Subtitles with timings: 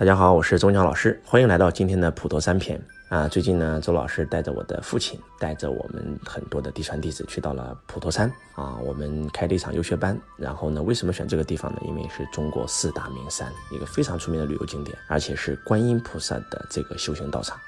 [0.00, 3.28] 大家好，我是钟强老师，欢迎来到今天的普陀三篇啊。
[3.28, 8.78] 最近呢，周老师带着我的父亲，带着我们很多的嫡传弟子去到了普陀山啊。
[8.78, 11.82] 我们开了一场游学班，然后呢，为什么选这个地方呢？
[11.84, 17.60] 因为是中国四大名山，一个非常出名的旅游景点，而且是观音菩萨的这个修行道场。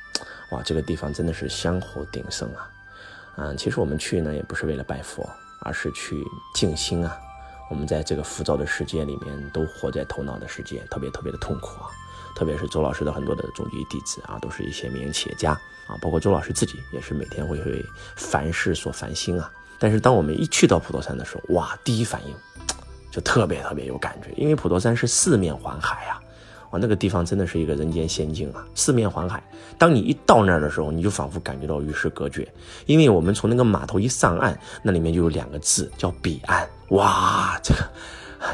[0.53, 2.71] 哇，这个地方真的是香火鼎盛啊。
[3.37, 5.29] 嗯，其实我们去呢，也不是为了拜佛，
[5.61, 6.25] 而是去
[6.55, 7.15] 静心啊。
[7.69, 11.91] 我们在这个浮躁的世界里面，都活在头脑的世界，特别特别的痛苦啊。
[12.35, 15.53] 特别是周老师的很多的中级弟子啊，都是一些民营企业家
[15.87, 17.85] 啊，包括周老师自己也是每天会为
[18.17, 19.51] 凡事所烦心啊。
[19.79, 22.35] 但是当我们一去到普陀山的时候，哇，第一反应
[23.11, 26.23] 就特别特别有感觉，因为普陀山是四面环海啊，
[26.71, 29.43] 哇，那个地方真的是一个人间仙境啊，四面环海。
[29.79, 32.47] 当你一到那儿的时候，你就仿佛感觉到与世隔绝，
[32.87, 37.81] 因为我们从那个码头一上岸，那里面就有两个字叫彼岸，哇，这个。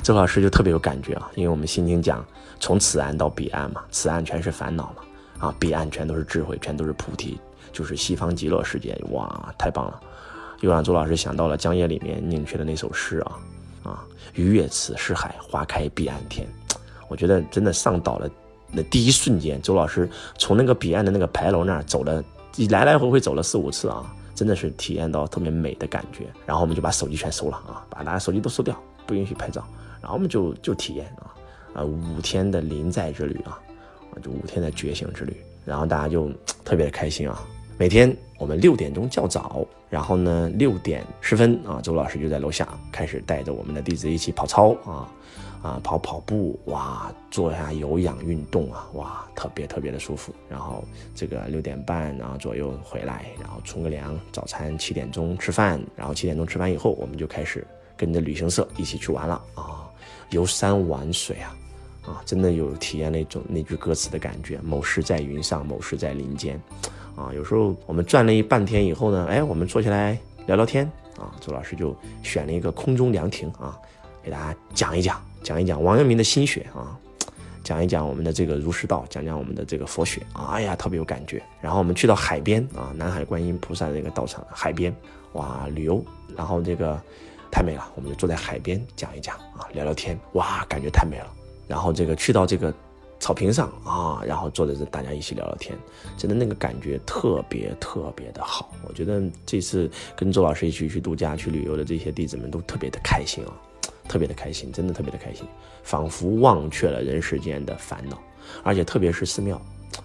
[0.02, 2.24] 周老师就特别有感觉啊，因为我们心经讲
[2.60, 7.38] 从此岸到彼岸嘛，此岸全是烦恼嘛，啊，彼岸全都是智慧，全都是菩提，
[7.73, 10.01] 就是西方极乐世界，哇，太棒了！
[10.60, 13.38] 又让周老师想到了江夜里面宁缺的那首诗啊，
[13.85, 14.04] 啊，
[14.35, 16.46] 鱼跃此识海，花开彼岸天。
[17.09, 18.29] 我觉得真的上岛了，
[18.71, 22.23] 那第一瞬间，周老师从那个彼岸的那个牌楼那儿走了，
[22.71, 26.27] 来来回回走了四五次啊，真的是体验到特别美的感觉。
[26.45, 28.77] 然后我们就把手机全收了啊，把大家手机都收掉。
[29.09, 29.66] 不允许拍照，
[30.02, 31.34] 然后我们就就体验啊
[31.73, 33.59] 啊五天的临在之旅啊
[34.12, 35.34] 啊就五天的觉醒之旅，
[35.65, 36.30] 然后大家就
[36.62, 37.42] 特别的开心啊。
[37.78, 45.09] 每天我们六点钟较早，然后呢六点十分啊，周老师就在楼下开始带着我们的弟子一起跑操啊
[45.62, 50.34] 啊跑跑步哇，做一下有氧运动啊哇，特别特别的舒服。
[50.50, 50.84] 然后
[51.15, 57.65] 这个六点半然后左右回来，然后冲个凉，早餐七点钟吃饭，然后七点钟吃完以后，我们就开始。
[57.99, 59.91] 跟着旅行社一起去玩了啊，
[60.30, 61.57] 游山玩水啊，
[62.07, 64.60] 啊，真的有体验那种那句歌词的感觉。
[64.62, 66.59] 某时在云上，某时在林间，
[67.16, 71.34] 啊，有时候我们转了一半天以后呢，哎，我们坐下来聊聊天啊。
[71.41, 73.77] 周老师就选了一个空中凉亭啊，
[74.22, 76.97] 给大家讲一讲，讲一讲王阳明的心血啊，
[77.65, 81.43] 讲一讲我们的这个儒释道，讲讲我们的这个佛学啊，哎呀，特别有感觉。
[81.61, 84.95] 然后我们去到海边啊，南海观音菩萨的那个道场海边，
[85.33, 86.05] 哇，旅游，
[86.37, 87.01] 然后这个。
[87.50, 91.26] 太美了，我们就坐在海边讲一讲啊，聊聊天，哇，感觉太美了。
[91.66, 92.72] 然后这个去到这个
[93.20, 95.76] 草坪上啊，然后坐在这大家一起聊聊天，
[96.16, 98.70] 真的那个感觉特别特别的好。
[98.86, 103.53] 我觉得这次跟周老师一起去度假、去旅游的这些弟子们都特别的开心啊，
[104.09, 105.44] 特别的开心，真的特别的开心，
[105.82, 108.19] 仿佛忘却了人世间的烦恼。
[108.62, 109.60] 而且特别是寺庙，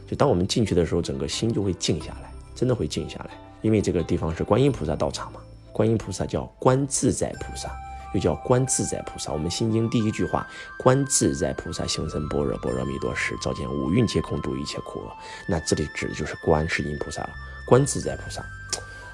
[0.08, 3.30] 就当我们进去的时候，整个心就会静下来，真的会静下来，
[3.62, 5.40] 因为这个地方是观音菩萨道场嘛。
[5.74, 7.70] 观音菩萨叫观自在菩萨，
[8.14, 9.34] 又叫观自在菩萨。
[9.34, 10.48] 我们心经第一句话，
[10.78, 15.12] 观自在菩萨行深般若波罗蜜多时，照见五蕴皆空，度一切苦厄。
[15.48, 17.22] 那这里指的就是观世音菩萨。
[17.24, 17.30] 了，
[17.66, 18.46] 观自在菩萨。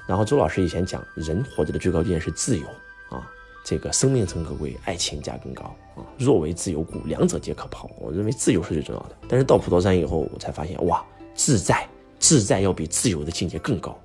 [0.06, 2.66] 然后周老师以前讲，人活着的最高境界是自由
[3.08, 3.26] 啊，
[3.64, 6.04] 这个生命诚可贵，爱情价更高啊。
[6.18, 7.88] 若为自由故，两者皆可抛。
[7.98, 9.16] 我认为自由是最重要的。
[9.28, 11.02] 但是到普陀山以后，我才发现，哇，
[11.34, 11.88] 自在，
[12.18, 13.96] 自在要比自由的境界更高。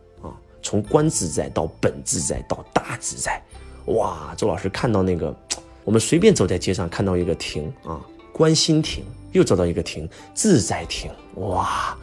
[0.65, 3.39] 从观自在到本自在到大自在，
[3.85, 4.33] 哇！
[4.35, 5.31] 周老师看到那个，
[5.83, 8.03] 我们随便走在街上看到一个亭啊，
[8.33, 11.95] 观心亭，又走到一个亭，自在亭，哇，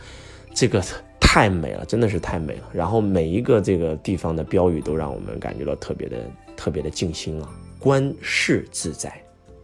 [0.55, 0.81] 这个
[1.19, 2.71] 太美了，真的是太美了。
[2.73, 9.21] 然后每一个这个地方的标语都让我们感觉到特别的特别的静心啊，观世自在，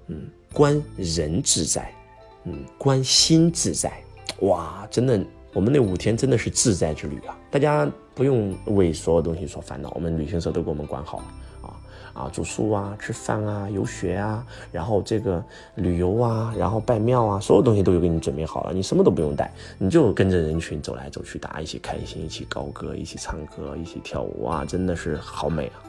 [0.09, 1.95] 嗯，观人自在，
[2.43, 3.93] 嗯，观心自在，
[4.41, 5.25] 哇，真的。
[5.55, 7.37] 我们那五天真的是自在之旅啊！
[7.51, 11.25] 大家不用为所有东西所烦恼，我们旅行社都给我们管好了
[11.63, 11.69] 啊
[12.13, 15.43] 啊，住宿啊、吃饭啊、游学啊，然后这个
[15.77, 25.81] 旅游啊，然后拜庙啊，所有东西都有给你准备好了，你什么都不用带，你就跟着人群走来走去，大家一起开心，一起高歌，一起唱歌，一起跳舞啊，真的是好美啊！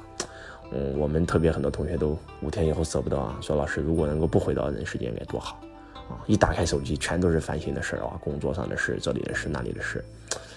[0.71, 5.59] 嗯，我们特别很多同学都五天以后舍不得啊，说老师如果能够不回到人世间该多好。
[5.93, 6.23] 啊！
[6.27, 10.03] 一打开手机，全都是烦心的事儿啊，工作上的事，这里的事，那里的事。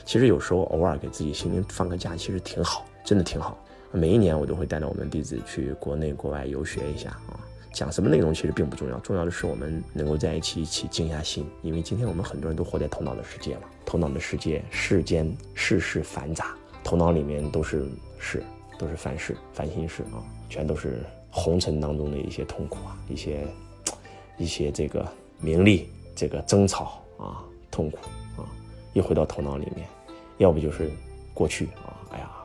[0.05, 3.56] 其实有时候偶尔给自己心灵放个假，其实挺好，真的挺好。
[3.91, 7.39] 每一年我都会带着我们弟子去国内国外游学一下啊。
[7.73, 11.47] 讲什么内容其实并不重要，重要的是我们能够在一起一起静下心。
[11.62, 17.87] 因为今天我们很多人都活在头脑的世界嘛，头脑的世界，世间世事繁杂，头脑里面都是
[18.19, 18.43] 事，
[18.79, 20.21] 都是烦事、烦心事啊，
[20.51, 23.47] 全都是红尘当中的一些痛苦啊，一些
[24.37, 25.06] 一些这个。
[25.43, 27.99] 名利这个争吵啊，痛苦
[28.41, 28.49] 啊，
[28.94, 29.87] 又回到头脑里面，
[30.39, 30.91] 要不就是
[31.35, 31.99] 过去啊，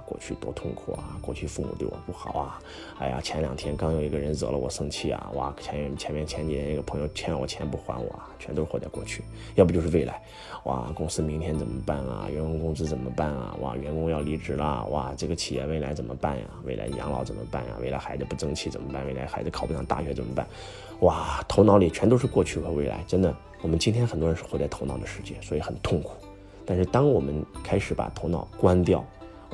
[0.08, 2.60] 过去多痛苦啊，过去父母对我不好啊，
[2.98, 9.22] 哎呀，前两天刚有一个人惹了我生气啊，哇，前前面前几天一个朋友欠我钱不还我啊，全都是活在过去。
[9.56, 10.22] 要不就是未来，
[10.64, 12.30] 哇，公司明天怎么办啊？
[12.30, 13.54] 员工工资怎么办啊？
[13.60, 16.46] 哇，员工要离职了，哇，这个企业未来怎么办呀？
[16.64, 17.72] 未来养老怎么办呀？
[17.82, 19.06] 未来孩子不争气怎么办？
[19.06, 20.48] 未来孩子考不上大学怎么办？
[21.02, 26.12] 哇，头脑里全都是过去和未来，真的，我们今天很多人是活在头脑的世界，所以很痛苦。
[26.66, 29.02] 但是，当我们开始把头脑关掉，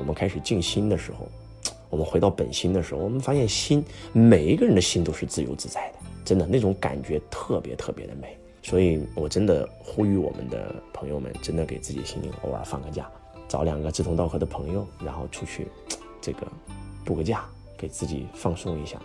[0.04, 1.30] 我们开始静心的时候，
[1.90, 8.38] 我们回到本心的时候，我们发现心，每一个人的心都是自由自在的，真的那种感觉特别特别的美。
[8.62, 13.10] 所以，我真的呼吁我们的朋友们，真的给自己心灵偶尔放个假，
[13.48, 15.68] 找两个志同道合的朋友，然后出去，
[16.20, 16.46] 这个
[17.06, 17.46] 度个假，
[17.78, 19.00] 给自己放松一下。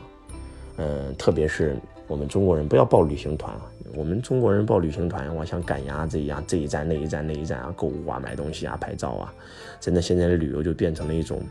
[0.79, 1.77] 嗯，特别是
[2.09, 3.63] 我们中国人不要报旅行团啊！
[3.95, 9.33] 我们中国人报旅行团，哇，像赶鸭子一样，这一站那一站那一站啊，购物啊，买东西啊，拍照啊，
[9.79, 11.43] 真的现在的旅游就变成了一种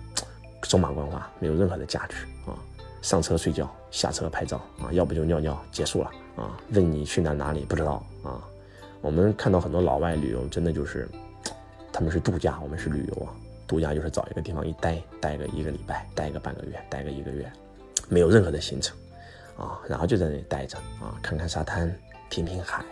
[0.63, 2.57] 走马观花，没有任何的价值啊！
[3.01, 6.57] 上车睡觉，下车拍照啊，要不就尿尿，结束了啊！
[6.74, 8.42] 问你去哪哪里不知道啊？
[9.01, 11.07] 我们看到很多老外旅游，真的就是
[11.94, 13.30] 他们是度假，我们是旅游啊！
[13.68, 17.51] 度假就是找一个地方一待，待个一个礼拜，待个半个月，待个一个月，
[18.10, 18.98] 没有任何的行程。
[19.57, 21.94] 啊，然后就在那里待着啊，看看沙滩，
[22.30, 22.86] 听听海，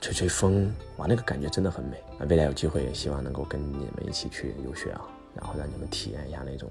[0.00, 2.26] 吹吹风，哇，那个感觉真的很美啊！
[2.28, 5.00] 未来有机会也希望能够跟你们一起去游学啊，
[5.34, 6.70] 然后让你们体验一下那种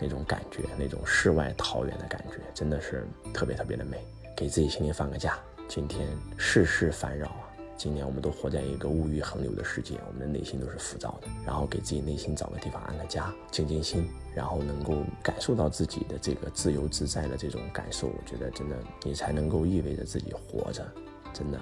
[0.00, 3.98] 那种感觉，那种世外桃源的感觉，真的是特别特别的美。
[4.36, 5.38] 给自己心情放个假，
[5.68, 6.08] 今天
[6.38, 7.49] 世事烦扰啊。
[7.80, 11.28] 今年我们都活在一个物欲横流的世界，我们的内心都是浮躁的。
[11.46, 18.08] 然后给自己内心找个地方安个家，静静心，然后能够感受到自己的这个自由自在的这种感受。
[18.08, 20.86] 我觉得真的，你才能够意味着自己活着，
[21.32, 21.58] 真的，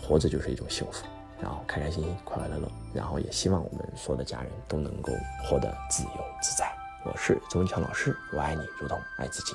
[0.00, 1.04] 活着就是一种幸福。
[1.42, 2.66] 然后开开心心，快快乐乐。
[2.94, 5.12] 然后也希望我们所有的家人都能够
[5.44, 6.72] 活得自由自在。
[7.04, 9.52] 我是周文强老师，我爱你如同爱自己。